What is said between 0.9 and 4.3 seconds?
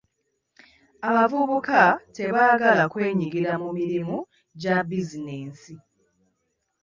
Abavubuka tebaagala kwenyigira mu mirimu